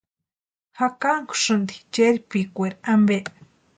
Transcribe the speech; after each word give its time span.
¿Jakankusïnti 0.77 1.75
chérpikwari 1.93 2.75
ampe? 2.93 3.17